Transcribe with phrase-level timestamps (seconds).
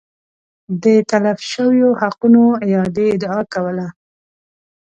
[0.83, 3.87] د تلف شویو حقونو اعادې ادعا کوله